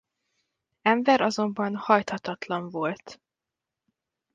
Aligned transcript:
Enver 0.81 1.21
azonban 1.21 1.75
hajthatatlan 1.75 2.69
volt. 2.69 3.21